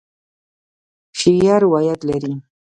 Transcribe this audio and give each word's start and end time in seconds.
شیعه 1.19 1.55
روایت 1.65 1.99
لري. 2.09 2.33